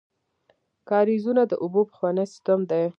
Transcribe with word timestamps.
کاریزونه 0.89 1.41
د 1.47 1.53
اوبو 1.63 1.81
پخوانی 1.89 2.25
سیسټم 2.31 2.59
دی. 2.69 2.83